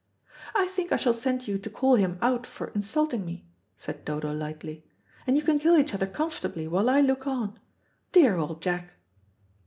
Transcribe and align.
"I 0.55 0.65
think 0.65 0.91
I 0.91 0.95
shall 0.97 1.13
send 1.13 1.47
you 1.47 1.59
to 1.59 1.69
call 1.69 1.93
him 1.93 2.17
out 2.23 2.47
for 2.47 2.69
insulting 2.71 3.23
me," 3.23 3.45
said 3.77 4.03
Dodo 4.03 4.33
lightly; 4.33 4.83
"and 5.27 5.37
you 5.37 5.43
can 5.43 5.59
kill 5.59 5.77
each 5.77 5.93
other 5.93 6.07
comfortably 6.07 6.67
while 6.67 6.89
I 6.89 7.01
look 7.01 7.27
on. 7.27 7.59
Dear 8.11 8.35
old 8.37 8.63
Jack." 8.63 8.93